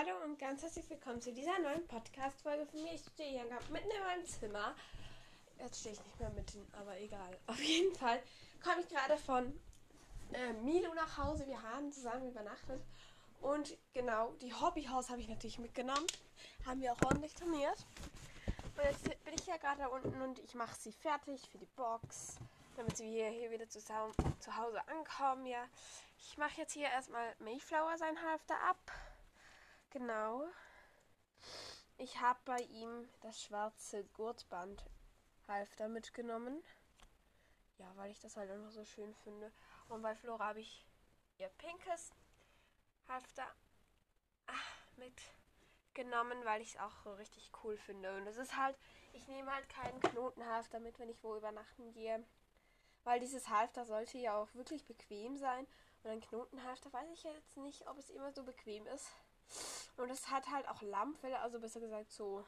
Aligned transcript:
hallo 0.00 0.24
und 0.24 0.38
ganz 0.38 0.62
herzlich 0.62 0.88
willkommen 0.88 1.20
zu 1.20 1.30
dieser 1.30 1.58
neuen 1.58 1.86
Podcast-Folge 1.86 2.64
von 2.64 2.82
mir. 2.82 2.94
Ich 2.94 3.02
stehe 3.02 3.32
hier 3.32 3.44
gerade 3.44 3.70
mitten 3.70 3.90
in 3.90 4.02
meinem 4.02 4.24
Zimmer. 4.24 4.74
Jetzt 5.58 5.80
stehe 5.80 5.94
ich 5.94 6.02
nicht 6.02 6.18
mehr 6.18 6.30
mitten, 6.30 6.66
aber 6.72 6.98
egal. 6.98 7.36
Auf 7.46 7.60
jeden 7.60 7.94
Fall 7.94 8.22
komme 8.64 8.80
ich 8.80 8.88
gerade 8.88 9.18
von 9.18 9.52
äh, 10.32 10.54
Milo 10.64 10.94
nach 10.94 11.18
Hause. 11.18 11.46
Wir 11.46 11.62
haben 11.62 11.92
zusammen 11.92 12.30
übernachtet. 12.30 12.80
Und 13.42 13.76
genau, 13.92 14.32
die 14.40 14.54
Hobbyhaus 14.54 15.10
habe 15.10 15.20
ich 15.20 15.28
natürlich 15.28 15.58
mitgenommen. 15.58 16.06
Haben 16.64 16.80
wir 16.80 16.94
auch 16.94 17.04
ordentlich 17.04 17.34
trainiert. 17.34 17.84
Und 18.78 18.84
jetzt 18.84 19.04
bin 19.04 19.34
ich 19.34 19.46
ja 19.46 19.58
gerade 19.58 19.82
da 19.82 19.88
unten 19.88 20.18
und 20.22 20.38
ich 20.38 20.54
mache 20.54 20.76
sie 20.80 20.92
fertig 20.92 21.46
für 21.50 21.58
die 21.58 21.68
Box, 21.76 22.36
damit 22.76 22.96
sie 22.96 23.06
hier, 23.06 23.28
hier 23.28 23.50
wieder 23.50 23.68
zu, 23.68 23.80
zu 23.80 24.56
Hause 24.56 24.80
ankommen. 24.88 25.44
Ja, 25.44 25.62
ich 26.18 26.38
mache 26.38 26.58
jetzt 26.62 26.72
hier 26.72 26.88
erstmal 26.88 27.34
Mayflower 27.40 27.98
sein 27.98 28.16
Halfter 28.22 28.58
ab. 28.62 28.78
Genau. 29.90 30.48
Ich 31.98 32.20
habe 32.20 32.38
bei 32.44 32.58
ihm 32.58 33.08
das 33.20 33.42
schwarze 33.42 34.04
Gurtband 34.14 34.84
Halfter 35.48 35.88
mitgenommen. 35.88 36.62
Ja, 37.78 37.90
weil 37.96 38.12
ich 38.12 38.20
das 38.20 38.36
halt 38.36 38.50
einfach 38.50 38.70
so 38.70 38.84
schön 38.84 39.12
finde. 39.16 39.52
Und 39.88 40.02
bei 40.02 40.14
Flora 40.14 40.46
habe 40.46 40.60
ich 40.60 40.86
ihr 41.38 41.48
pinkes 41.48 42.12
Halfter 43.08 43.50
mitgenommen, 44.96 46.44
weil 46.44 46.62
ich 46.62 46.74
es 46.74 46.80
auch 46.80 47.06
richtig 47.18 47.50
cool 47.64 47.76
finde. 47.76 48.16
Und 48.16 48.26
es 48.28 48.36
ist 48.36 48.56
halt, 48.56 48.78
ich 49.12 49.26
nehme 49.26 49.52
halt 49.52 49.68
keinen 49.68 50.00
Knotenhalfter 50.00 50.78
mit, 50.78 50.98
wenn 51.00 51.08
ich 51.08 51.22
wo 51.24 51.36
übernachten 51.36 51.92
gehe. 51.92 52.24
Weil 53.02 53.18
dieses 53.18 53.48
Halfter 53.48 53.84
sollte 53.84 54.18
ja 54.18 54.36
auch 54.36 54.54
wirklich 54.54 54.86
bequem 54.86 55.36
sein. 55.36 55.66
Und 56.04 56.10
ein 56.10 56.20
Knotenhalfter 56.20 56.92
weiß 56.92 57.08
ich 57.12 57.24
jetzt 57.24 57.56
nicht, 57.56 57.88
ob 57.88 57.98
es 57.98 58.10
immer 58.10 58.32
so 58.32 58.44
bequem 58.44 58.86
ist. 58.86 59.10
Und 60.00 60.08
es 60.08 60.30
hat 60.30 60.48
halt 60.50 60.66
auch 60.66 60.80
Lammfelle, 60.80 61.38
also 61.40 61.60
besser 61.60 61.78
gesagt 61.78 62.10
so, 62.10 62.42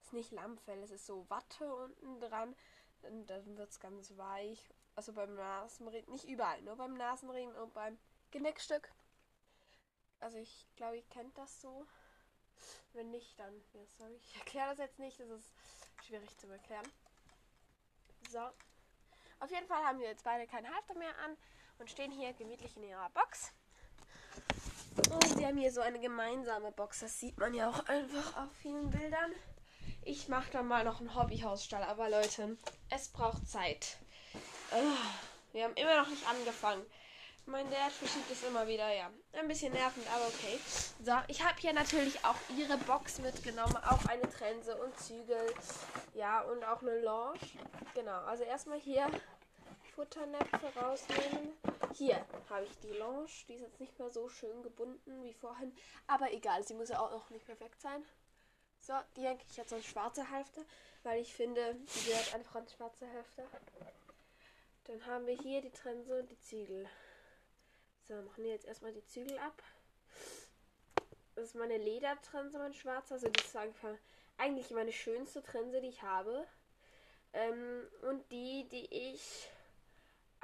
ist 0.00 0.12
nicht 0.12 0.30
Lammfell, 0.30 0.80
es 0.82 0.92
ist 0.92 1.06
so 1.06 1.28
Watte 1.28 1.74
unten 1.74 2.20
dran. 2.20 2.54
Und 3.02 3.26
dann 3.26 3.56
wird 3.56 3.70
es 3.70 3.80
ganz 3.80 4.16
weich. 4.16 4.70
Also 4.94 5.12
beim 5.12 5.34
Nasenriemen, 5.34 6.08
nicht 6.12 6.28
überall, 6.28 6.62
nur 6.62 6.76
beim 6.76 6.94
Nasenriemen 6.94 7.56
und 7.56 7.74
beim 7.74 7.98
Genickstück. 8.30 8.92
Also 10.20 10.38
ich 10.38 10.68
glaube, 10.76 10.98
ihr 10.98 11.08
kennt 11.10 11.36
das 11.36 11.60
so. 11.60 11.84
Wenn 12.92 13.10
nicht, 13.10 13.38
dann, 13.40 13.52
ja, 13.72 13.80
sorry, 13.98 14.14
ich 14.14 14.36
erkläre 14.36 14.70
das 14.70 14.78
jetzt 14.78 15.00
nicht, 15.00 15.18
das 15.18 15.28
ist 15.28 15.50
schwierig 16.04 16.38
zu 16.38 16.46
erklären. 16.46 16.86
So. 18.30 18.50
Auf 19.40 19.50
jeden 19.50 19.66
Fall 19.66 19.84
haben 19.84 19.98
wir 19.98 20.06
jetzt 20.06 20.22
beide 20.22 20.46
keinen 20.46 20.72
Halfter 20.72 20.94
mehr 20.94 21.18
an 21.24 21.36
und 21.78 21.90
stehen 21.90 22.12
hier 22.12 22.32
gemütlich 22.34 22.76
in 22.76 22.84
ihrer 22.84 23.10
Box. 23.10 23.52
Und 25.10 25.36
sie 25.36 25.46
haben 25.46 25.58
hier 25.58 25.72
so 25.72 25.80
eine 25.80 25.98
gemeinsame 25.98 26.72
Box. 26.72 27.00
Das 27.00 27.18
sieht 27.18 27.38
man 27.38 27.54
ja 27.54 27.68
auch 27.68 27.86
einfach 27.86 28.36
auf 28.36 28.50
vielen 28.62 28.90
Bildern. 28.90 29.32
Ich 30.02 30.28
mache 30.28 30.50
dann 30.52 30.68
mal 30.68 30.84
noch 30.84 31.00
einen 31.00 31.14
Hobbyhausstall. 31.14 31.82
Aber 31.82 32.08
Leute, 32.08 32.56
es 32.90 33.08
braucht 33.08 33.48
Zeit. 33.48 33.96
Wir 35.52 35.64
haben 35.64 35.74
immer 35.74 35.96
noch 35.96 36.08
nicht 36.08 36.28
angefangen. 36.28 36.84
Mein 37.46 37.70
Dad 37.70 37.92
verschiebt 37.92 38.30
es 38.30 38.42
immer 38.42 38.66
wieder, 38.66 38.90
ja. 38.94 39.10
Ein 39.34 39.48
bisschen 39.48 39.72
nervend, 39.72 40.06
aber 40.14 40.26
okay. 40.28 40.58
So, 41.04 41.12
ich 41.28 41.44
habe 41.44 41.60
hier 41.60 41.74
natürlich 41.74 42.24
auch 42.24 42.36
ihre 42.56 42.78
Box 42.78 43.18
mitgenommen. 43.18 43.76
Auch 43.76 44.02
eine 44.06 44.28
Trense 44.30 44.74
und 44.76 44.98
Zügel. 44.98 45.52
Ja, 46.14 46.40
und 46.40 46.64
auch 46.64 46.80
eine 46.80 47.00
Lounge. 47.00 47.38
Genau, 47.94 48.18
also 48.24 48.44
erstmal 48.44 48.80
hier 48.80 49.08
Futternäpfe 49.94 50.80
rausnehmen. 50.80 51.52
Hier 51.94 52.24
habe 52.50 52.64
ich 52.64 52.78
die 52.80 52.92
Lounge. 52.92 53.30
Die 53.48 53.54
ist 53.54 53.62
jetzt 53.62 53.80
nicht 53.80 53.98
mehr 53.98 54.10
so 54.10 54.28
schön 54.28 54.62
gebunden 54.62 55.22
wie 55.22 55.34
vorhin. 55.34 55.72
Aber 56.06 56.32
egal, 56.32 56.64
sie 56.64 56.74
muss 56.74 56.88
ja 56.88 56.98
auch 57.00 57.12
noch 57.12 57.30
nicht 57.30 57.46
perfekt 57.46 57.80
sein. 57.80 58.04
So, 58.80 58.94
die 59.16 59.22
hänge 59.22 59.40
ich 59.48 59.56
jetzt 59.56 59.72
an 59.72 59.82
schwarze 59.82 60.30
Hälfte, 60.30 60.64
weil 61.04 61.20
ich 61.20 61.32
finde, 61.32 61.74
die 61.74 62.10
gehört 62.10 62.34
einfach 62.34 62.56
an 62.56 62.68
schwarze 62.68 63.06
Hälfte. 63.06 63.46
Dann 64.84 65.06
haben 65.06 65.26
wir 65.26 65.36
hier 65.36 65.62
die 65.62 65.70
Trense 65.70 66.20
und 66.20 66.30
die 66.30 66.40
Zügel. 66.40 66.88
So, 68.02 68.14
machen 68.14 68.44
wir 68.44 68.50
jetzt 68.50 68.66
erstmal 68.66 68.92
die 68.92 69.06
Zügel 69.06 69.38
ab. 69.38 69.62
Das 71.34 71.46
ist 71.46 71.54
meine 71.54 71.78
Ledertrense, 71.78 72.58
mein 72.58 72.74
schwarzer. 72.74 73.14
Also 73.14 73.28
das 73.28 73.46
ist 73.46 73.56
eigentlich 74.36 74.70
meine 74.70 74.92
schönste 74.92 75.42
Trense, 75.42 75.80
die 75.80 75.88
ich 75.88 76.02
habe. 76.02 76.46
Ähm, 77.32 77.88
und 78.02 78.30
die, 78.30 78.68
die 78.68 78.86
ich 78.92 79.50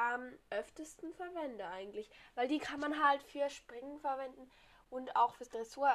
am 0.01 0.33
öftesten 0.51 1.13
verwende 1.15 1.67
eigentlich. 1.67 2.11
Weil 2.35 2.49
die 2.49 2.59
kann 2.59 2.81
man 2.81 3.05
halt 3.05 3.23
für 3.23 3.49
Springen 3.51 3.99
verwenden 4.01 4.51
und 4.89 5.15
auch 5.17 5.35
fürs 5.35 5.51
Dressur 5.51 5.93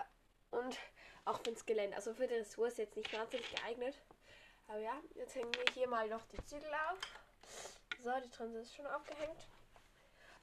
und 0.51 0.77
auch 1.25 1.39
fürs 1.41 1.65
Gelände. 1.65 1.95
Also 1.95 2.13
für 2.13 2.27
Dressur 2.27 2.67
ist 2.67 2.77
jetzt 2.77 2.95
nicht 2.95 3.11
wahnsinnig 3.13 3.53
geeignet. 3.55 3.99
Aber 4.67 4.79
ja, 4.79 4.93
jetzt 5.15 5.35
hängen 5.35 5.53
wir 5.53 5.73
hier 5.73 5.87
mal 5.87 6.07
noch 6.07 6.25
die 6.27 6.43
Zügel 6.45 6.69
auf. 6.89 6.99
So, 8.03 8.11
die 8.23 8.29
Trense 8.29 8.59
ist 8.59 8.75
schon 8.75 8.87
aufgehängt. 8.87 9.47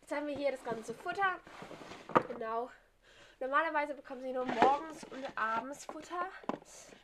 Jetzt 0.00 0.12
haben 0.12 0.26
wir 0.26 0.36
hier 0.36 0.50
das 0.50 0.64
ganze 0.64 0.94
Futter. 0.94 1.38
Genau. 2.28 2.70
Normalerweise 3.38 3.94
bekommen 3.94 4.22
sie 4.22 4.32
nur 4.32 4.44
morgens 4.44 5.04
und 5.04 5.26
abends 5.36 5.84
Futter. 5.84 6.26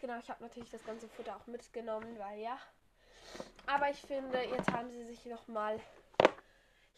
Genau, 0.01 0.19
ich 0.19 0.31
habe 0.31 0.43
natürlich 0.43 0.71
das 0.71 0.85
ganze 0.85 1.09
Futter 1.09 1.37
auch 1.37 1.47
mitgenommen, 1.47 2.19
weil 2.19 2.41
ja. 2.41 2.59
Aber 3.67 3.91
ich 3.91 4.01
finde, 4.01 4.41
jetzt 4.43 4.71
haben 4.73 4.91
sie 4.91 5.05
sich 5.05 5.27
noch 5.27 5.47
mal 5.49 5.81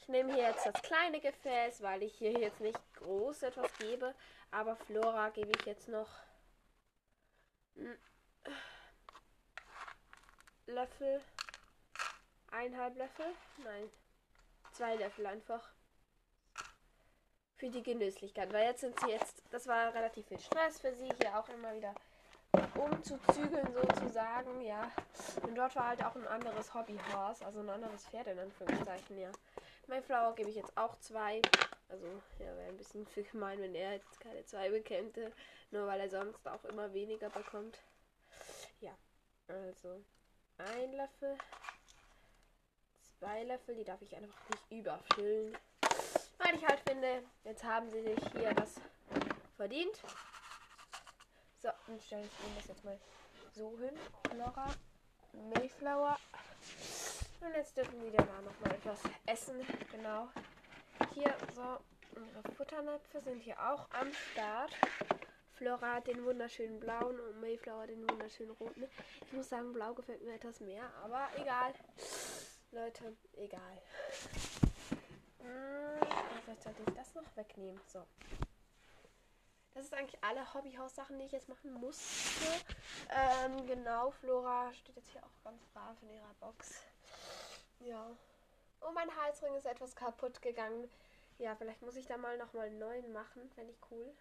ich 0.01 0.09
nehme 0.09 0.35
hier 0.35 0.45
jetzt 0.45 0.67
das 0.67 0.83
kleine 0.83 1.21
Gefäß, 1.21 1.83
weil 1.83 2.03
ich 2.03 2.15
hier 2.15 2.33
jetzt 2.33 2.61
nicht 2.61 2.79
groß 2.95 3.43
etwas 3.43 3.73
gebe. 3.79 4.15
Aber 4.51 4.77
Flora 4.77 5.29
gebe 5.31 5.53
ich 5.59 5.67
jetzt 5.67 5.89
noch 5.89 6.09
Löffel. 10.67 11.21
Eineinhalb 12.51 12.97
Löffel? 12.97 13.27
Nein. 13.59 13.91
Zwei 14.73 14.97
Löffel 14.97 15.27
einfach. 15.27 15.71
Für 17.57 17.69
die 17.69 17.83
Genüsslichkeit. 17.83 18.53
Weil 18.53 18.67
jetzt 18.67 18.81
sind 18.81 18.99
sie 19.01 19.11
jetzt. 19.11 19.43
Das 19.51 19.67
war 19.67 19.95
relativ 19.95 20.27
viel 20.27 20.41
Stress 20.41 20.81
für 20.81 20.95
sie. 20.95 21.11
Hier 21.21 21.39
auch 21.39 21.49
immer 21.51 21.75
wieder 21.75 21.95
umzuzügeln 22.75 23.73
sozusagen, 23.73 24.61
ja. 24.63 24.91
Und 25.43 25.55
dort 25.55 25.75
war 25.77 25.89
halt 25.89 26.05
auch 26.05 26.17
ein 26.17 26.27
anderes 26.27 26.73
Hobbyhorse, 26.75 27.45
also 27.45 27.61
ein 27.61 27.69
anderes 27.69 28.07
Pferd 28.07 28.27
in 28.29 28.39
Anführungszeichen, 28.39 29.19
ja. 29.19 29.31
Mayflower 29.91 30.37
gebe 30.37 30.49
ich 30.49 30.57
jetzt 30.57 30.77
auch 30.77 30.97
zwei. 31.01 31.43
Also, 31.89 32.07
ja, 32.39 32.57
wäre 32.57 32.69
ein 32.69 32.77
bisschen 32.77 33.05
für 33.09 33.25
gemein, 33.25 33.61
wenn 33.61 33.75
er 33.75 33.95
jetzt 33.95 34.21
keine 34.21 34.45
zwei 34.45 34.71
bekäme, 34.71 35.11
nur 35.73 35.87
weil 35.89 36.01
er 36.01 36.09
sonst 36.09 36.47
auch 36.47 36.65
immer 36.65 36.95
weniger 36.95 37.29
bekommt. 37.29 37.77
Ja, 38.81 38.97
also 39.49 40.01
ein 40.59 40.93
Löffel, 40.93 41.37
zwei 43.19 43.43
Löffel, 43.43 43.75
die 43.75 43.85
darf 43.85 44.01
ich 44.03 44.15
einfach 44.15 44.49
nicht 44.51 44.71
überfüllen. 44.71 45.59
Weil 46.39 46.55
ich 46.55 46.65
halt 46.65 46.81
finde, 46.89 47.25
jetzt 47.43 47.65
haben 47.65 47.91
sie 47.91 48.03
sich 48.03 48.19
hier 48.33 48.55
das 48.55 48.77
verdient. 49.57 50.01
So, 51.59 51.69
dann 51.89 52.01
stelle 52.01 52.23
ich 52.23 52.47
Ihnen 52.47 52.57
das 52.57 52.69
jetzt 52.69 52.85
mal 52.85 52.99
so 53.53 53.77
hin. 53.79 53.99
Flora, 54.31 54.73
Mayflower. 55.33 56.17
Und 57.41 57.55
jetzt 57.55 57.77
dürfen 57.77 58.03
wir 58.03 58.13
da 58.13 58.25
noch 58.43 58.61
mal 58.61 58.75
etwas 58.75 59.01
essen. 59.27 59.67
Genau. 59.93 60.29
Hier 61.15 61.35
so 61.55 61.79
unsere 62.15 62.43
Futternäpfe 62.55 63.21
sind 63.21 63.41
hier 63.41 63.59
auch 63.59 63.89
am 63.93 64.13
Start. 64.13 64.73
Flora 65.53 65.95
hat 65.97 66.07
den 66.07 66.25
wunderschönen 66.25 66.81
blauen 66.81 67.19
und 67.21 67.41
Mayflower 67.41 67.87
den 67.87 68.09
wunderschönen 68.09 68.53
roten. 68.53 68.89
Ich 69.27 69.33
muss 69.33 69.49
sagen, 69.49 69.73
blau 69.73 69.95
gefällt 69.95 70.23
mir 70.23 70.35
etwas 70.35 70.61
mehr, 70.61 70.85
aber 71.03 71.29
egal. 71.37 71.73
Leute, 72.73 73.17
egal. 73.37 73.83
Hm, 75.41 76.01
vielleicht 76.45 76.63
sollte 76.63 76.83
ich 76.87 76.95
das 76.95 77.15
noch 77.15 77.37
wegnehmen. 77.37 77.81
So. 77.87 78.07
Das 79.75 79.85
ist 79.85 79.95
eigentlich 79.95 80.23
alle 80.23 80.53
Hobbyhaus-Sachen, 80.55 81.19
die 81.19 81.25
ich 81.25 81.33
jetzt 81.33 81.49
machen 81.49 81.73
musste. 81.73 82.47
Ähm, 83.11 83.67
genau, 83.67 84.11
Flora 84.11 84.73
steht 84.73 84.97
jetzt 84.97 85.11
hier 85.11 85.23
auch 85.23 85.45
ganz 85.45 85.65
brav 85.73 85.97
in 86.03 86.11
ihrer 86.11 86.35
Box. 86.41 86.83
Ja. 87.81 88.17
Oh, 88.83 88.93
mein 88.93 89.15
Halsring 89.17 89.55
ist 89.55 89.67
etwas 89.67 89.95
kaputt 89.95 90.41
gegangen. 90.43 90.91
Ja, 91.39 91.55
vielleicht 91.57 91.83
muss 91.83 91.97
ich 91.97 92.07
da 92.07 92.17
mal 92.17 92.37
nochmal 92.39 92.67
einen 92.67 92.79
neuen 92.79 93.13
machen. 93.13 93.51
Fände 93.55 93.73
ich 93.73 93.79
cool. 93.91 94.15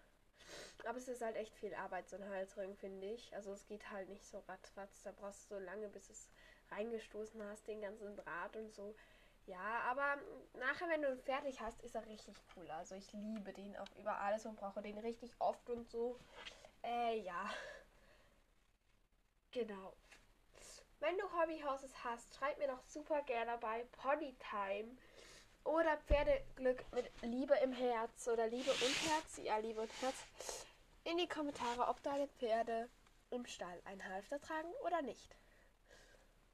Aber 0.86 0.96
es 0.98 1.08
ist 1.08 1.20
halt 1.22 1.36
echt 1.36 1.54
viel 1.54 1.74
Arbeit, 1.74 2.08
so 2.08 2.16
ein 2.16 2.28
Halsring, 2.28 2.74
finde 2.76 3.06
ich. 3.06 3.34
Also 3.34 3.52
es 3.52 3.66
geht 3.66 3.90
halt 3.90 4.08
nicht 4.08 4.26
so 4.26 4.38
ratzfatz. 4.48 5.02
Da 5.02 5.12
brauchst 5.12 5.50
du 5.50 5.56
so 5.56 5.60
lange, 5.60 5.88
bis 5.88 6.08
es 6.08 6.28
reingestoßen 6.70 7.42
hast, 7.44 7.66
den 7.68 7.82
ganzen 7.82 8.16
Draht 8.16 8.56
und 8.56 8.72
so. 8.72 8.94
Ja, 9.46 9.80
aber 9.84 10.18
nachher, 10.54 10.88
wenn 10.88 11.02
du 11.02 11.10
ihn 11.10 11.18
fertig 11.18 11.60
hast, 11.60 11.82
ist 11.82 11.94
er 11.94 12.06
richtig 12.06 12.36
cool. 12.56 12.70
Also 12.70 12.94
ich 12.94 13.12
liebe 13.12 13.52
den 13.52 13.76
auch 13.76 13.94
über 13.98 14.18
alles 14.20 14.46
und 14.46 14.56
brauche 14.56 14.80
den 14.80 14.98
richtig 14.98 15.32
oft 15.38 15.68
und 15.68 15.88
so. 15.90 16.18
Äh, 16.82 17.20
ja. 17.20 17.50
Genau. 19.52 19.92
Wenn 21.00 21.16
du 21.16 21.24
Hobbyhauses 21.32 22.04
hast, 22.04 22.34
schreib 22.34 22.58
mir 22.58 22.68
doch 22.68 22.82
super 22.84 23.22
gerne 23.22 23.56
bei 23.58 23.84
Ponytime 24.02 24.98
oder 25.64 25.96
Pferdeglück 26.06 26.84
mit 26.92 27.10
Liebe 27.22 27.54
im 27.62 27.72
Herz 27.72 28.28
oder 28.28 28.46
Liebe 28.46 28.70
und 28.70 29.08
Herz. 29.08 29.38
Ja, 29.42 29.56
Liebe 29.56 29.80
und 29.80 30.02
Herz. 30.02 30.16
in 31.04 31.16
die 31.16 31.26
Kommentare, 31.26 31.88
ob 31.88 32.02
deine 32.02 32.28
Pferde 32.28 32.90
im 33.30 33.46
Stall 33.46 33.80
einen 33.86 34.04
Halfter 34.04 34.42
tragen 34.42 34.70
oder 34.84 35.00
nicht. 35.00 35.34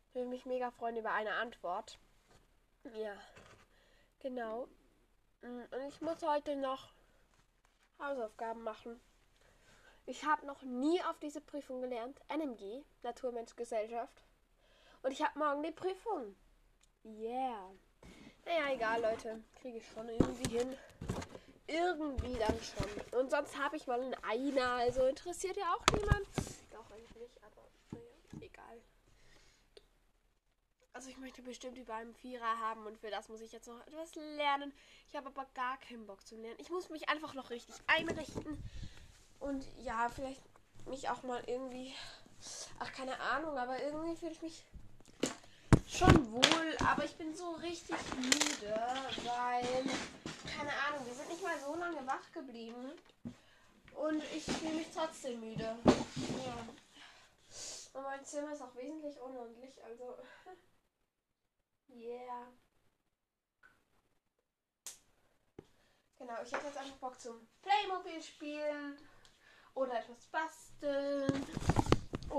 Ich 0.09 0.15
würde 0.15 0.29
mich 0.29 0.47
mega 0.47 0.71
freuen 0.71 0.97
über 0.97 1.11
eine 1.11 1.33
Antwort. 1.33 1.99
Ja, 2.95 3.17
genau. 4.21 4.69
Mm, 5.41 5.63
und 5.73 5.89
ich 5.89 6.01
muss 6.01 6.23
heute 6.23 6.55
noch 6.55 6.93
Hausaufgaben 7.99 8.63
machen. 8.63 9.01
Ich 10.07 10.25
habe 10.25 10.47
noch 10.47 10.63
nie 10.63 11.03
auf 11.03 11.19
diese 11.19 11.41
Prüfung 11.41 11.81
gelernt. 11.81 12.21
NMG, 12.29 12.85
Naturmenschgesellschaft. 13.03 14.23
Und 15.07 15.13
ich 15.13 15.23
habe 15.23 15.39
morgen 15.39 15.63
die 15.63 15.71
Prüfung. 15.71 16.35
Yeah. 17.05 17.71
Naja, 18.45 18.75
egal, 18.75 19.01
Leute. 19.01 19.41
Kriege 19.61 19.79
ich 19.79 19.87
schon 19.87 20.09
irgendwie 20.09 20.59
hin. 20.59 20.77
Irgendwie 21.69 22.35
dann 22.35 22.59
schon. 22.61 23.21
Und 23.21 23.31
sonst 23.31 23.57
habe 23.57 23.77
ich 23.77 23.87
mal 23.87 24.01
einen 24.01 24.15
Einer. 24.25 24.69
Also 24.69 25.07
interessiert 25.07 25.57
ja 25.57 25.73
auch 25.73 25.97
niemand. 25.97 26.27
Auch 26.77 26.91
eigentlich 26.91 27.15
nicht, 27.15 27.41
aber 27.45 27.69
naja, 27.93 28.05
egal. 28.41 28.81
Also 30.93 31.09
ich 31.09 31.19
möchte 31.19 31.41
bestimmt 31.41 31.79
über 31.79 31.95
einen 31.95 32.15
Vierer 32.17 32.59
haben 32.59 32.85
und 32.85 32.99
für 32.99 33.11
das 33.11 33.29
muss 33.29 33.41
ich 33.43 33.53
jetzt 33.53 33.69
noch 33.69 33.87
etwas 33.87 34.13
lernen. 34.17 34.73
Ich 35.07 35.15
habe 35.15 35.29
aber 35.29 35.47
gar 35.55 35.79
keinen 35.79 36.05
Bock 36.09 36.27
zu 36.27 36.35
lernen. 36.35 36.59
Ich 36.59 36.71
muss 36.71 36.91
mich 36.91 37.09
einfach 37.09 37.33
noch 37.35 37.51
richtig 37.51 37.77
einrichten. 37.87 38.61
Und 39.39 39.69
ja, 39.85 40.09
vielleicht 40.09 40.43
mich 40.87 41.09
auch 41.09 41.23
mal 41.23 41.45
irgendwie. 41.47 41.95
Ach, 42.81 42.93
keine 42.93 43.21
Ahnung, 43.21 43.57
aber 43.57 43.81
irgendwie 43.81 44.17
fühle 44.17 44.33
ich 44.33 44.43
mich 44.43 44.67
schon 45.97 46.33
wohl. 46.33 46.77
Aber 46.87 47.05
ich 47.05 47.17
bin 47.17 47.35
so 47.35 47.53
richtig 47.53 47.97
müde, 48.17 48.79
weil. 49.25 49.85
Keine 50.57 50.73
Ahnung, 50.87 51.07
wir 51.07 51.15
sind 51.15 51.29
nicht 51.29 51.43
mal 51.43 51.59
so 51.59 51.75
lange 51.75 52.07
wach 52.07 52.33
geblieben. 52.33 52.93
Und 53.95 54.23
ich 54.35 54.45
fühle 54.45 54.75
mich 54.75 54.89
trotzdem 54.95 55.41
müde. 55.41 55.65
Ja. 56.45 56.69
Und 57.95 58.03
mein 58.03 58.25
Zimmer 58.25 58.53
ist 58.53 58.63
auch 58.63 58.75
wesentlich 58.77 59.19
unordentlich, 59.21 59.83
also. 59.85 60.17
Yeah. 61.89 62.53
Genau, 66.19 66.35
ich 66.43 66.53
hätte 66.53 66.67
jetzt 66.67 66.77
einfach 66.77 66.97
Bock 66.97 67.19
zum 67.19 67.49
Playmobil 67.63 68.23
spielen 68.23 68.99
oder 69.75 69.99
etwas 70.01 70.27
basteln 70.27 71.16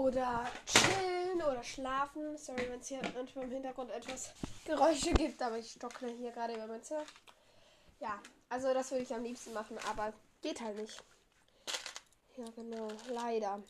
oder 0.07 0.49
chillen 0.65 1.41
oder 1.41 1.63
schlafen. 1.63 2.37
Sorry, 2.37 2.69
wenn 2.69 2.79
es 2.79 2.87
hier 2.87 3.01
manchmal 3.13 3.45
im 3.45 3.51
Hintergrund 3.51 3.91
etwas 3.91 4.31
Geräusche 4.65 5.13
gibt, 5.13 5.41
aber 5.41 5.57
ich 5.57 5.71
stockle 5.71 6.09
hier 6.09 6.31
gerade 6.31 6.55
über 6.55 6.67
mein 6.67 6.83
Zimmer. 6.83 7.05
Ja, 7.99 8.19
also 8.49 8.73
das 8.73 8.91
würde 8.91 9.03
ich 9.03 9.13
am 9.13 9.23
liebsten 9.23 9.53
machen, 9.53 9.77
aber 9.89 10.13
geht 10.41 10.61
halt 10.61 10.77
nicht. 10.77 11.03
Ja, 12.37 12.45
genau, 12.55 12.87
leider. 13.09 13.61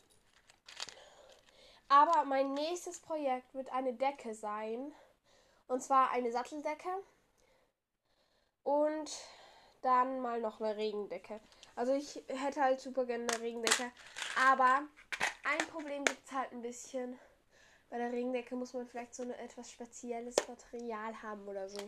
Aber 1.88 2.24
mein 2.24 2.52
nächstes 2.52 3.00
Projekt 3.00 3.54
wird 3.54 3.72
eine 3.72 3.94
Decke 3.94 4.34
sein. 4.34 4.92
Und 5.66 5.82
zwar 5.82 6.10
eine 6.10 6.30
Satteldecke. 6.30 6.88
Und 8.62 9.10
dann 9.80 10.20
mal 10.20 10.40
noch 10.40 10.60
eine 10.60 10.76
Regendecke. 10.76 11.40
Also 11.74 11.94
ich 11.94 12.22
hätte 12.28 12.60
halt 12.60 12.80
super 12.80 13.06
gerne 13.06 13.26
eine 13.32 13.40
Regendecke. 13.40 13.90
Aber 14.50 14.82
ein 15.48 15.66
Problem 15.68 16.04
gibt 16.04 16.24
es 16.24 16.32
halt 16.32 16.52
ein 16.52 16.62
bisschen. 16.62 17.18
Bei 17.90 17.96
der 17.96 18.12
Regendecke 18.12 18.54
muss 18.54 18.74
man 18.74 18.86
vielleicht 18.86 19.14
so 19.14 19.22
ein 19.22 19.30
etwas 19.30 19.70
spezielles 19.70 20.36
Material 20.46 21.22
haben 21.22 21.48
oder 21.48 21.68
so. 21.68 21.80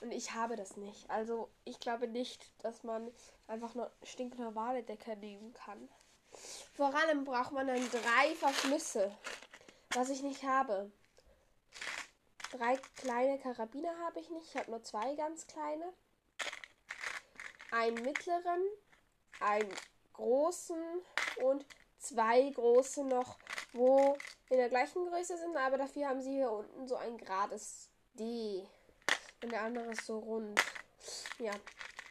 Und 0.00 0.12
ich 0.12 0.32
habe 0.32 0.56
das 0.56 0.78
nicht. 0.78 1.08
Also 1.10 1.50
ich 1.64 1.78
glaube 1.78 2.08
nicht, 2.08 2.50
dass 2.64 2.82
man 2.84 3.12
einfach 3.46 3.74
eine 3.74 3.90
stinknormale 4.02 4.82
Decke 4.82 5.16
nehmen 5.16 5.52
kann. 5.52 5.88
Vor 6.74 6.94
allem 6.94 7.24
braucht 7.24 7.52
man 7.52 7.66
dann 7.66 7.90
drei 7.90 8.34
Verschlüsse, 8.36 9.14
was 9.94 10.08
ich 10.08 10.22
nicht 10.22 10.42
habe. 10.44 10.90
Drei 12.52 12.78
kleine 12.96 13.38
Karabiner 13.38 13.96
habe 13.98 14.20
ich 14.20 14.30
nicht. 14.30 14.46
Ich 14.48 14.56
habe 14.56 14.70
nur 14.70 14.82
zwei 14.82 15.14
ganz 15.16 15.46
kleine. 15.46 15.92
Einen 17.72 18.02
mittleren, 18.02 18.62
einen 19.40 19.72
großen 20.14 20.82
und 21.42 21.66
zwei 22.00 22.50
große 22.50 23.04
noch, 23.04 23.38
wo 23.72 24.16
in 24.48 24.56
der 24.56 24.68
gleichen 24.68 25.06
Größe 25.06 25.38
sind, 25.38 25.56
aber 25.56 25.78
dafür 25.78 26.08
haben 26.08 26.20
sie 26.20 26.32
hier 26.32 26.50
unten 26.50 26.88
so 26.88 26.96
ein 26.96 27.16
gerades 27.16 27.88
D. 28.14 28.66
Und 29.42 29.52
der 29.52 29.62
andere 29.62 29.92
ist 29.92 30.04
so 30.04 30.18
rund. 30.18 30.60
Ja, 31.38 31.52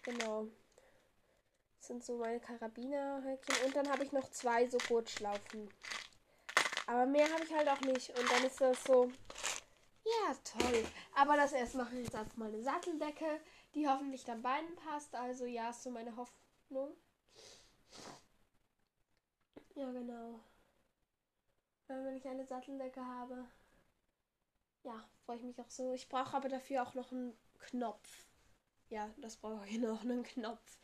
genau. 0.04 0.48
Das 1.78 1.88
sind 1.88 2.04
so 2.04 2.18
meine 2.18 2.40
Karabinerhölzchen. 2.40 3.66
Und 3.66 3.76
dann 3.76 3.90
habe 3.90 4.04
ich 4.04 4.12
noch 4.12 4.30
zwei 4.32 4.68
so 4.68 4.78
Kurzschlaufen. 4.78 5.70
Aber 6.88 7.06
mehr 7.06 7.32
habe 7.32 7.44
ich 7.44 7.54
halt 7.54 7.68
auch 7.68 7.82
nicht. 7.82 8.18
Und 8.18 8.32
dann 8.32 8.44
ist 8.44 8.60
das 8.60 8.84
so. 8.84 9.12
Ja, 10.04 10.36
toll. 10.44 10.86
Aber 11.14 11.36
das 11.36 11.52
erst 11.52 11.76
mache 11.76 11.96
ich 11.96 12.06
jetzt 12.06 12.16
einfach 12.16 12.36
mal 12.38 12.48
eine 12.48 12.64
Satteldecke, 12.64 13.40
die 13.76 13.88
hoffentlich 13.88 14.26
dann 14.26 14.42
beiden 14.42 14.76
passt. 14.78 15.14
Also 15.14 15.46
ja, 15.46 15.70
ist 15.70 15.84
so 15.84 15.92
meine 15.92 16.16
Hoffnung. 16.16 16.96
Ja, 19.80 19.90
genau. 19.92 20.42
Wenn 21.88 22.18
ich 22.18 22.28
eine 22.28 22.46
Satteldecke 22.46 23.00
habe, 23.00 23.48
ja, 24.84 25.10
freue 25.24 25.38
ich 25.38 25.44
mich 25.44 25.58
auch 25.62 25.70
so. 25.70 25.94
Ich 25.94 26.10
brauche 26.10 26.36
aber 26.36 26.50
dafür 26.50 26.84
auch 26.84 26.96
noch 26.96 27.14
einen 27.14 27.34
Knopf. 27.60 28.26
Ja, 28.90 29.10
das 29.20 29.38
brauche 29.38 29.66
ich 29.66 29.78
noch, 29.80 30.02
einen 30.02 30.24
Knopf. 30.24 30.80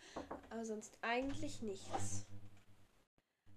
Aber 0.50 0.64
sonst 0.64 0.98
eigentlich 1.02 1.62
nichts. 1.62 2.26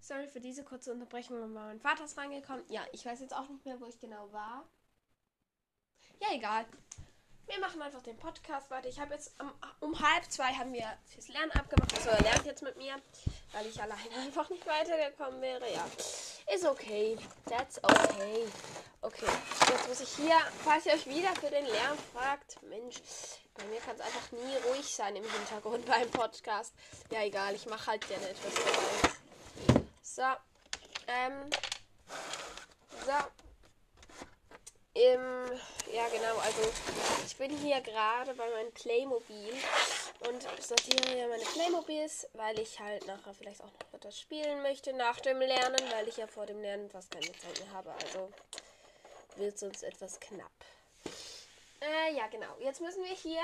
Sorry 0.00 0.26
für 0.26 0.40
diese 0.40 0.64
kurze 0.64 0.92
Unterbrechung, 0.92 1.52
mein 1.52 1.78
Vater 1.78 2.04
ist 2.04 2.18
reingekommen. 2.18 2.64
Ja, 2.68 2.84
ich 2.90 3.06
weiß 3.06 3.20
jetzt 3.20 3.34
auch 3.34 3.48
nicht 3.48 3.64
mehr, 3.64 3.80
wo 3.80 3.86
ich 3.86 4.00
genau 4.00 4.32
war. 4.32 4.68
Ja, 6.20 6.34
egal. 6.34 6.66
Wir 7.48 7.58
machen 7.60 7.80
einfach 7.80 8.02
den 8.02 8.16
Podcast 8.18 8.70
weiter. 8.70 8.88
Ich 8.88 9.00
habe 9.00 9.14
jetzt 9.14 9.32
um, 9.40 9.50
um, 9.80 9.98
halb 9.98 10.30
zwei 10.30 10.52
haben 10.52 10.72
wir 10.72 10.86
fürs 11.06 11.28
Lernen 11.28 11.50
abgemacht. 11.52 11.94
Also 11.96 12.10
er 12.10 12.20
lernt 12.20 12.44
jetzt 12.44 12.62
mit 12.62 12.76
mir, 12.76 12.94
weil 13.52 13.66
ich 13.66 13.80
alleine 13.80 14.16
einfach 14.22 14.50
nicht 14.50 14.66
weitergekommen 14.66 15.40
wäre. 15.40 15.72
Ja, 15.72 15.86
ist 16.54 16.66
okay. 16.66 17.16
That's 17.46 17.82
okay. 17.82 18.46
Okay, 19.00 19.26
jetzt 19.70 19.88
muss 19.88 20.00
ich 20.00 20.08
hier, 20.16 20.36
falls 20.62 20.84
ihr 20.84 20.92
euch 20.92 21.06
wieder 21.06 21.34
für 21.36 21.48
den 21.48 21.64
Lärm 21.64 21.96
fragt, 22.12 22.60
Mensch, 22.64 22.96
bei 23.54 23.64
mir 23.66 23.80
kann 23.80 23.94
es 23.94 24.00
einfach 24.02 24.32
nie 24.32 24.56
ruhig 24.68 24.94
sein 24.94 25.16
im 25.16 25.24
Hintergrund 25.24 25.86
beim 25.86 26.10
Podcast. 26.10 26.74
Ja, 27.10 27.22
egal, 27.22 27.54
ich 27.54 27.64
mache 27.66 27.92
halt 27.92 28.06
gerne 28.08 28.28
etwas. 28.28 28.52
So, 30.02 30.22
ähm, 31.06 31.48
so. 33.06 33.47
Im, 34.98 35.46
ja 35.92 36.08
genau, 36.08 36.36
also 36.38 36.60
ich 37.24 37.36
bin 37.36 37.56
hier 37.58 37.80
gerade 37.82 38.34
bei 38.34 38.50
meinem 38.50 38.72
Playmobil 38.72 39.54
und 40.26 40.42
sortiere 40.60 41.14
hier 41.14 41.28
meine 41.28 41.44
Playmobils, 41.44 42.26
weil 42.32 42.58
ich 42.58 42.80
halt 42.80 43.06
nachher 43.06 43.32
vielleicht 43.32 43.60
auch 43.60 43.70
noch 43.70 43.94
etwas 43.94 44.18
spielen 44.18 44.60
möchte 44.62 44.92
nach 44.92 45.20
dem 45.20 45.38
Lernen, 45.38 45.80
weil 45.92 46.08
ich 46.08 46.16
ja 46.16 46.26
vor 46.26 46.46
dem 46.46 46.60
Lernen 46.60 46.90
fast 46.90 47.12
keine 47.12 47.26
Zeit 47.26 47.60
mehr 47.60 47.72
habe. 47.74 47.92
Also 47.92 48.28
wird 49.36 49.56
sonst 49.56 49.84
etwas 49.84 50.18
knapp. 50.18 50.50
Äh, 51.80 52.16
ja, 52.16 52.26
genau. 52.26 52.56
Jetzt 52.58 52.80
müssen 52.80 53.04
wir 53.04 53.14
hier, 53.14 53.42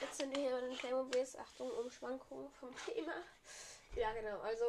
jetzt 0.00 0.18
sind 0.18 0.34
wir 0.34 0.42
hier 0.42 0.50
bei 0.50 0.60
den 0.60 0.76
Playmobils, 0.76 1.36
Achtung, 1.38 1.70
Umschwankungen 1.70 2.50
vom 2.58 2.74
Thema. 2.84 3.14
Ja, 3.94 4.12
genau, 4.12 4.40
also 4.40 4.64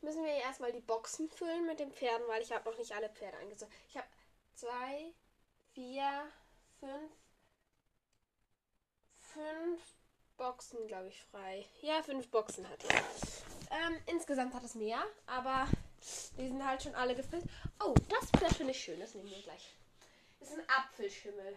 müssen 0.00 0.24
wir 0.24 0.32
erstmal 0.34 0.70
die 0.70 0.78
Boxen 0.78 1.28
füllen 1.28 1.66
mit 1.66 1.80
den 1.80 1.90
Pferden, 1.90 2.28
weil 2.28 2.40
ich 2.40 2.52
habe 2.52 2.70
noch 2.70 2.78
nicht 2.78 2.92
alle 2.92 3.08
Pferde 3.08 3.36
eingesammelt. 3.38 3.76
Ich 3.88 3.96
habe 3.96 4.06
zwei, 4.58 5.14
vier, 5.72 6.32
fünf, 6.80 7.12
fünf 9.20 9.80
Boxen, 10.36 10.86
glaube 10.88 11.08
ich, 11.08 11.22
frei. 11.30 11.64
Ja, 11.80 12.02
fünf 12.02 12.28
Boxen 12.28 12.68
hat 12.68 12.82
er. 12.84 12.98
Ähm, 13.70 14.00
insgesamt 14.06 14.54
hat 14.54 14.64
es 14.64 14.74
mehr, 14.74 15.00
aber 15.26 15.68
die 16.36 16.48
sind 16.48 16.66
halt 16.66 16.82
schon 16.82 16.94
alle 16.96 17.14
gefüllt. 17.14 17.44
Oh, 17.80 17.94
das 18.08 18.30
Pferd 18.30 18.54
finde 18.54 18.72
ich 18.72 18.82
schön, 18.82 18.98
das 18.98 19.14
nehmen 19.14 19.30
wir 19.30 19.42
gleich. 19.42 19.76
Das 20.40 20.50
ist 20.50 20.58
ein 20.58 20.68
Apfelschimmel. 20.68 21.56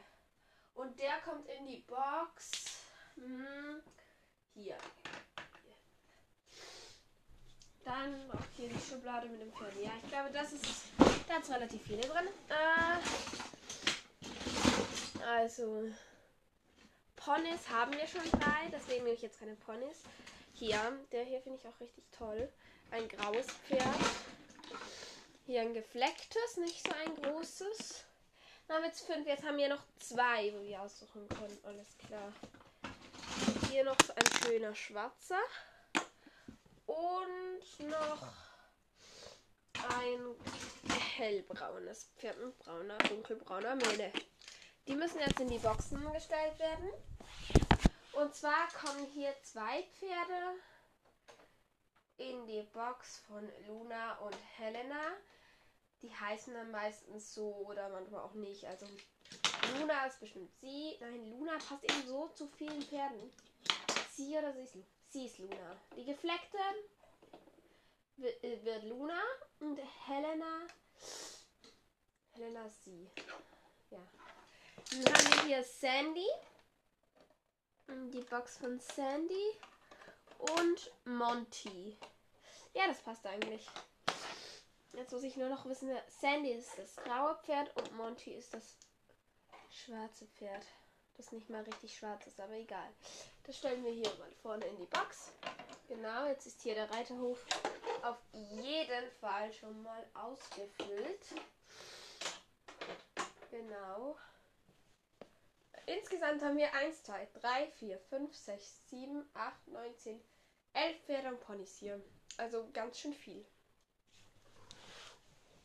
Und 0.75 1.00
der 1.00 1.20
kommt 1.22 1.48
in 1.48 1.65
die 1.65 1.84
Box. 1.88 2.51
Hm, 3.15 3.81
hier. 4.53 4.77
Dann 7.84 8.30
auch 8.32 8.46
hier 8.56 8.70
die 8.70 8.80
Schublade 8.80 9.28
mit 9.28 9.42
dem 9.42 9.52
Pferd. 9.54 9.74
Ja, 9.82 9.92
ich 10.02 10.10
glaube, 10.10 10.30
das 10.32 10.54
ist. 10.54 10.86
Da 11.28 11.36
hat 11.36 11.50
relativ 11.50 11.82
viele 11.84 12.02
drin. 12.02 12.28
Äh, 12.50 12.98
also. 15.26 15.90
Ponys 17.16 17.70
haben 17.70 17.94
wir 17.94 18.08
schon 18.08 18.24
drei, 18.40 18.70
deswegen 18.72 19.04
nehme 19.04 19.16
ich 19.16 19.22
jetzt 19.22 19.40
keine 19.40 19.56
Ponys. 19.56 19.98
Hier, 20.54 20.80
der 21.12 21.24
hier 21.24 21.42
finde 21.42 21.60
ich 21.60 21.68
auch 21.68 21.80
richtig 21.80 22.04
toll. 22.12 22.52
Ein 22.90 23.08
graues 23.08 23.46
Pferd. 23.68 23.82
Hier 25.46 25.62
ein 25.62 25.74
geflecktes, 25.74 26.58
nicht 26.58 26.84
so 26.84 26.92
ein 26.94 27.16
großes. 27.22 28.06
Dann 28.68 28.78
haben 28.78 28.84
wir 28.84 28.90
jetzt 28.90 29.06
fünf. 29.06 29.28
Jetzt 29.28 29.44
haben 29.44 29.58
wir 29.58 29.70
noch 29.70 29.84
zwei, 30.00 30.52
wo 30.54 30.64
wir 30.64 30.82
aussuchen 30.82 31.28
können. 31.30 31.58
Alles 31.64 31.98
klar. 31.98 32.32
Hier 33.70 33.84
noch 33.84 33.98
ein 34.16 34.44
schöner 34.44 34.74
schwarzer. 34.74 35.40
Und 36.92 37.90
noch 37.90 38.28
ein 39.98 40.36
hellbraunes 41.16 42.12
Pferd 42.18 42.38
mit 42.44 42.58
brauner, 42.60 42.98
dunkelbrauner 42.98 43.76
Mähne. 43.76 44.12
Die 44.88 44.96
müssen 44.96 45.20
jetzt 45.20 45.40
in 45.40 45.48
die 45.48 45.60
Boxen 45.60 46.12
gestellt 46.12 46.60
werden. 46.60 46.90
Und 48.12 48.36
zwar 48.36 48.68
kommen 48.74 49.06
hier 49.14 49.34
zwei 49.42 49.84
Pferde 49.84 50.60
in 52.18 52.46
die 52.46 52.64
Box 52.74 53.20
von 53.20 53.50
Luna 53.68 54.18
und 54.18 54.36
Helena. 54.58 55.14
Die 56.02 56.14
heißen 56.14 56.54
dann 56.54 56.72
meistens 56.72 57.34
so 57.34 57.54
oder 57.68 57.88
manchmal 57.88 58.22
auch 58.22 58.34
nicht. 58.34 58.66
Also 58.66 58.86
Luna 59.80 60.08
ist 60.08 60.20
bestimmt 60.20 60.52
sie. 60.60 60.98
Nein, 61.00 61.30
Luna 61.30 61.54
passt 61.54 61.86
eben 61.86 62.06
so 62.06 62.28
zu 62.30 62.48
vielen 62.48 62.82
Pferden. 62.82 63.32
Sie 64.12 64.38
oder 64.38 64.52
sie 64.52 64.64
ist, 64.64 64.76
sie 65.12 65.25
ist 65.25 65.39
Luna. 65.39 65.75
Die 65.96 66.06
gefleckte 66.06 66.58
wird, 68.18 68.44
äh, 68.44 68.63
wird 68.63 68.84
Luna 68.84 69.22
und 69.60 69.77
Helena. 70.08 70.68
Helena 72.34 72.65
ist 72.65 72.84
sie. 72.86 73.10
Ja. 73.89 74.00
Dann 74.91 75.13
haben 75.13 75.34
wir 75.34 75.44
hier 75.44 75.63
Sandy. 75.63 76.27
Die 77.88 78.22
Box 78.22 78.58
von 78.58 78.80
Sandy. 78.80 79.60
Und 80.38 80.91
Monty. 81.06 81.98
Ja, 82.74 82.88
das 82.88 83.01
passt 83.01 83.25
eigentlich. 83.25 83.68
Jetzt 84.94 85.12
muss 85.12 85.24
ich 85.24 85.38
nur 85.38 85.50
noch 85.50 85.65
wissen, 85.65 85.89
Sandy 86.08 86.51
ist 86.51 86.77
das 86.77 86.96
graue 86.98 87.38
Pferd 87.44 87.75
und 87.77 87.96
Monty 87.96 88.34
ist 88.34 88.53
das 88.53 88.75
schwarze 89.70 90.25
Pferd. 90.27 90.65
Das 91.15 91.32
nicht 91.32 91.50
mal 91.50 91.63
richtig 91.63 91.96
schwarz 91.96 92.25
ist, 92.27 92.39
aber 92.39 92.53
egal. 92.53 92.89
Das 93.44 93.58
stellen 93.58 93.84
wir 93.84 93.92
hier 93.92 94.14
mal 94.20 94.32
vorne 94.42 94.66
in 94.66 94.78
die 94.78 94.86
Box. 94.86 95.32
Genau, 95.88 96.28
jetzt 96.28 96.46
ist 96.46 96.62
hier 96.62 96.76
der 96.76 96.90
Reiterhof 96.92 97.46
auf 98.04 98.18
jeden 98.32 99.12
Fall 99.20 99.52
schon 99.52 99.82
mal 99.84 100.06
ausgefüllt. 100.14 101.26
Genau. 103.50 104.18
Insgesamt 105.88 106.42
haben 106.42 106.58
wir 106.58 106.74
1, 106.74 107.04
2, 107.04 107.28
3, 107.42 107.68
4, 107.68 108.00
5, 108.00 108.36
6, 108.36 108.90
7, 108.90 109.30
8, 109.34 109.68
9, 109.68 109.98
10, 109.98 110.22
11 110.74 111.02
Pferde 111.04 111.30
und 111.30 111.42
Ponys 111.42 111.76
hier. 111.78 112.02
Also 112.38 112.70
ganz 112.72 113.00
schön 113.00 113.14
viel. 113.14 113.46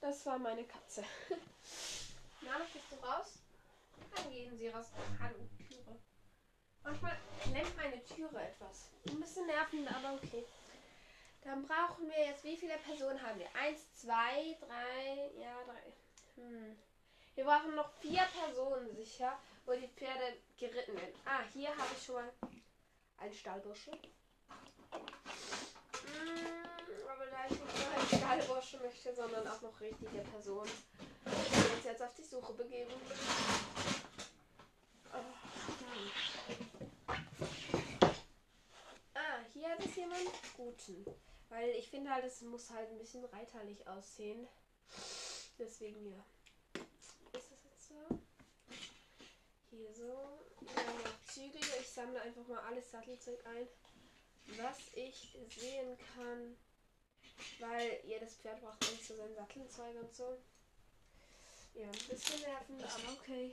Das 0.01 0.25
war 0.27 0.39
meine 0.39 0.65
Katze. 0.65 1.05
Na, 2.41 2.59
möchtest 2.59 2.91
du 2.91 2.97
raus? 2.97 3.39
Dann 4.15 4.31
gehen 4.31 4.57
sie 4.57 4.69
raus. 4.69 4.87
Hallo. 5.21 5.37
Manchmal 6.87 7.17
klemmt 7.43 7.77
meine 7.77 8.05
Türe 8.05 8.41
etwas. 8.41 8.91
Ein 9.09 9.21
bisschen 9.21 9.47
nervend, 9.47 9.89
aber 9.93 10.15
okay. 10.15 10.45
Dann 11.43 11.67
brauchen 11.67 12.09
wir 12.09 12.27
jetzt, 12.27 12.45
wie 12.45 12.57
viele 12.57 12.79
Personen 12.79 13.21
haben 13.21 13.41
wir? 13.41 13.49
Eins, 13.61 13.93
zwei, 13.93 14.57
drei, 14.61 15.33
ja, 15.37 15.53
drei. 15.65 15.93
Hm. 16.37 16.79
Wir 17.35 17.45
brauchen 17.45 17.75
noch 17.75 17.91
vier 18.01 18.23
Personen 18.41 18.95
sicher, 18.95 19.37
wo 19.65 19.73
die 19.73 19.89
Pferde 19.89 20.37
geritten 20.57 20.95
werden. 20.95 21.15
Ah, 21.25 21.43
hier 21.53 21.71
habe 21.71 21.89
ich 21.97 22.05
schon 22.05 22.15
mal 22.15 22.33
einen 23.19 23.35
Stallbursche. 23.35 23.91
Hm, 23.91 25.11
aber 27.13 27.27
da 27.27 27.47
ich 27.47 27.51
nicht 27.51 27.63
nur 27.63 27.99
einen 27.99 28.09
Stallbursche 28.09 28.79
möchte, 28.79 29.13
sondern 29.13 29.47
auch 29.49 29.61
noch 29.61 29.81
richtige 29.81 30.19
Personen, 30.19 30.71
die 31.25 31.75
uns 31.75 31.85
jetzt 31.85 32.03
auf 32.03 32.15
die 32.15 32.23
Suche 32.23 32.53
begeben. 32.55 32.93
Hier 39.67 39.75
hat 39.75 39.85
es 39.85 39.97
jemand 39.97 40.31
guten. 40.57 41.05
Weil 41.49 41.71
ich 41.71 41.89
finde 41.89 42.11
halt, 42.11 42.25
es 42.25 42.41
muss 42.43 42.71
halt 42.71 42.89
ein 42.91 42.99
bisschen 42.99 43.25
reiterlich 43.25 43.87
aussehen. 43.89 44.47
Deswegen 45.59 46.11
ja. 46.11 46.25
Ist 47.33 47.51
das 47.51 47.65
jetzt 47.65 47.89
so? 47.89 48.19
Hier 49.71 49.93
so. 49.93 50.39
Noch 50.61 51.33
Zügel. 51.33 51.61
Ich 51.81 51.89
sammle 51.89 52.21
einfach 52.21 52.47
mal 52.47 52.61
alles 52.61 52.91
Sattelzeug 52.91 53.45
ein, 53.47 53.67
was 54.57 54.79
ich 54.95 55.37
sehen 55.59 55.99
kann. 56.15 56.57
Weil 57.59 58.01
jedes 58.05 58.37
Pferd 58.37 58.61
braucht 58.61 58.85
eigentlich 58.85 59.07
so 59.07 59.17
sein 59.17 59.35
Sattelzeug 59.35 59.97
und 59.97 60.15
so. 60.15 60.39
Ja, 61.75 61.87
ein 61.87 62.09
bisschen 62.09 62.41
nervend, 62.41 62.85
aber 62.85 63.13
okay. 63.13 63.53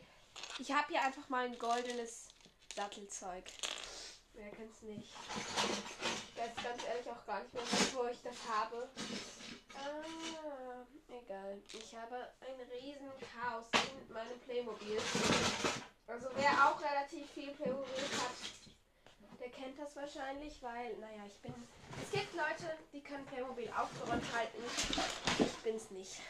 Ich 0.59 0.71
habe 0.71 0.87
hier 0.89 1.01
einfach 1.01 1.27
mal 1.29 1.45
ein 1.45 1.57
goldenes 1.57 2.27
Sattelzeug. 2.75 3.45
Wer 4.33 4.49
kennt's 4.49 4.81
nicht? 4.81 5.13
Ich 6.29 6.41
weiß 6.41 6.63
ganz 6.63 6.83
ehrlich 6.87 7.07
auch 7.09 7.25
gar 7.25 7.41
nicht 7.41 7.53
mehr, 7.53 7.63
wo 7.93 8.07
ich 8.07 8.21
das 8.23 8.35
habe. 8.49 8.89
Ah, 9.75 10.85
egal. 11.07 11.61
Ich 11.71 11.95
habe 11.95 12.15
ein 12.41 12.59
riesen 12.71 13.11
Chaos 13.33 13.65
in 14.07 14.13
meinem 14.13 14.39
Playmobil. 14.39 14.99
Also 16.07 16.27
wer 16.35 16.51
auch 16.51 16.81
relativ 16.81 17.29
viel 17.31 17.51
Playmobil 17.51 18.03
hat, 18.17 19.39
der 19.39 19.49
kennt 19.49 19.77
das 19.77 19.95
wahrscheinlich, 19.95 20.61
weil, 20.61 20.95
naja, 20.97 21.23
ich 21.27 21.39
bin. 21.41 21.53
Es 22.01 22.11
gibt 22.11 22.33
Leute, 22.33 22.77
die 22.91 23.01
können 23.01 23.25
Playmobil 23.25 23.69
aufgeräumt 23.69 24.25
halten. 24.33 24.63
Ich 25.39 25.63
bin's 25.63 25.91
nicht. 25.91 26.21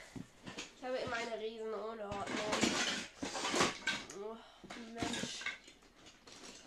Ich 0.78 0.84
habe 0.84 0.98
immer 0.98 1.16
eine 1.16 1.40
riesen 1.40 1.74
Unordnung. 1.74 2.28
Oh, 4.22 4.36
Mensch. 4.94 5.43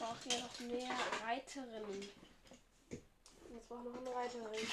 Ich 0.06 0.12
brauche 0.12 0.28
hier 0.28 0.40
noch 0.40 0.60
mehr 0.60 0.96
Reiterinnen. 1.24 2.08
Jetzt 2.90 3.68
brauche 3.68 3.82
noch 3.82 3.98
eine 3.98 4.14
Reiterin. 4.14 4.68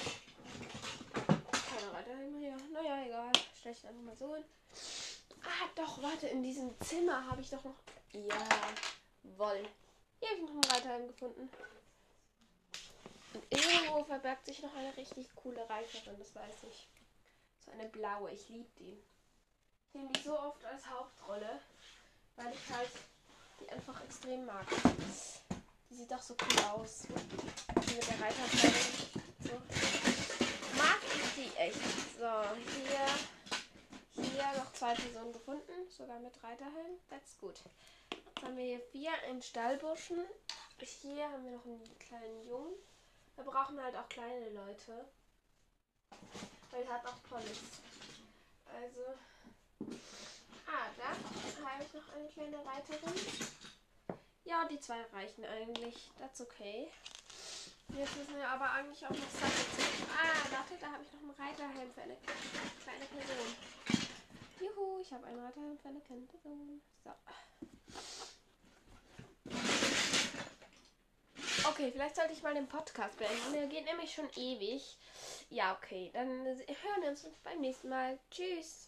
Keine 1.52 1.92
Reiterin 1.92 2.38
hier. 2.38 2.56
Naja, 2.72 3.04
egal. 3.04 3.32
Stell 3.60 3.72
ich 3.72 3.88
einfach 3.88 4.04
mal 4.04 4.16
so 4.16 4.36
hin. 4.36 4.46
Ah, 5.42 5.70
doch, 5.74 6.04
warte, 6.04 6.28
in 6.28 6.44
diesem 6.44 6.80
Zimmer 6.82 7.26
habe 7.26 7.42
ich 7.42 7.50
doch 7.50 7.64
noch. 7.64 7.74
Ja, 8.12 8.48
woll. 9.36 9.68
Hier 10.20 10.30
habe 10.30 10.38
ich 10.38 10.44
noch 10.44 10.52
einen 10.52 10.64
Reiterin 10.66 11.08
gefunden. 11.08 11.50
Und 13.34 13.44
irgendwo 13.50 14.04
verbergt 14.04 14.46
sich 14.46 14.62
noch 14.62 14.76
eine 14.76 14.96
richtig 14.96 15.34
coole 15.34 15.68
Reiterin, 15.68 16.20
das 16.20 16.36
weiß 16.36 16.64
ich. 16.70 16.88
So 17.66 17.72
eine 17.72 17.90
blaue, 17.90 18.30
ich 18.30 18.50
liebe 18.50 18.70
die. 18.78 19.02
Ich 19.88 19.94
nehme 19.96 20.12
die 20.12 20.22
so 20.22 20.38
oft 20.38 20.64
als 20.64 20.88
Hauptrolle, 20.88 21.60
weil 22.36 22.54
ich 22.54 22.76
halt 22.76 22.92
die 23.60 23.70
einfach 23.70 24.02
extrem 24.04 24.46
mag. 24.46 24.66
Die 25.90 25.96
sieht 25.96 26.12
doch 26.12 26.22
so 26.22 26.36
cool 26.42 26.64
aus. 26.66 27.04
Die 27.08 27.96
mit 27.96 28.08
der 28.08 28.20
Reiterkleidung. 28.22 28.82
So. 29.40 29.62
Mag 30.78 31.00
ich 31.04 31.36
die 31.36 31.58
echt. 31.58 31.80
So, 32.18 32.32
hier, 32.82 34.24
hier 34.24 34.58
noch 34.58 34.72
zwei 34.74 34.94
Personen 34.94 35.34
gefunden. 35.34 35.90
Sogar 35.90 36.20
mit 36.20 36.42
Reiterhelm. 36.44 37.00
That's 37.10 37.38
gut. 37.40 37.62
Jetzt 38.12 38.44
haben 38.44 38.58
wir 38.58 38.66
hier 38.66 38.82
vier 38.92 39.12
in 39.30 39.42
Stallburschen. 39.42 40.18
Hier 41.02 41.30
haben 41.30 41.46
wir 41.46 41.52
noch 41.52 41.66
einen 41.66 42.00
kleinen 42.00 42.44
Jungen. 42.44 42.74
Wir 43.36 43.46
brauchen 43.46 43.82
halt 43.82 43.96
auch 43.96 44.10
kleine 44.10 44.50
Leute. 44.50 45.06
Weil 46.72 46.82
es 46.84 46.90
hat 46.90 47.06
auch 47.06 47.24
Ponys. 47.30 47.60
Also. 48.66 49.94
Ah, 50.74 50.90
da 50.98 51.10
habe 51.70 51.84
ich 51.84 51.94
noch 51.94 52.16
eine 52.16 52.28
kleine 52.30 52.58
Reiterin. 52.66 53.14
Ja, 54.44 54.68
die 54.68 54.80
zwei 54.80 55.02
reichen 55.14 55.46
eigentlich. 55.46 56.10
Das 56.18 56.34
ist 56.34 56.42
okay. 56.42 56.90
Jetzt 57.96 58.18
müssen 58.18 58.36
wir 58.36 58.48
aber 58.48 58.72
eigentlich 58.72 59.06
auch 59.06 59.12
noch 59.12 59.30
Sattel 59.30 59.66
ziehen. 59.76 60.08
Ah, 60.10 60.48
warte, 60.50 60.74
da 60.82 60.88
habe 60.88 61.04
ich 61.04 61.14
noch 61.14 61.22
einen 61.22 61.30
Reiterhelm 61.30 61.94
für 61.94 62.02
eine 62.02 62.18
kleine 62.84 63.06
Person. 63.06 63.56
Juhu, 64.60 65.00
ich 65.00 65.14
habe 65.14 65.28
einen 65.28 65.46
Reiterhelm 65.46 65.78
für 65.78 65.90
eine 65.90 66.02
kleine 66.02 66.26
Person. 66.26 66.82
So. 67.04 67.12
Okay, 71.70 71.92
vielleicht 71.92 72.16
sollte 72.16 72.34
ich 72.34 72.42
mal 72.42 72.56
den 72.56 72.68
Podcast 72.68 73.16
beenden. 73.20 73.54
Der 73.54 73.68
geht 73.68 73.86
nämlich 73.86 74.12
schon 74.12 74.30
ewig. 74.36 74.98
Ja, 75.50 75.78
okay. 75.78 76.10
Dann 76.14 76.46
hören 76.46 77.02
wir 77.02 77.10
uns 77.10 77.28
beim 77.44 77.62
nächsten 77.62 77.90
Mal. 77.90 78.18
Tschüss. 78.32 78.82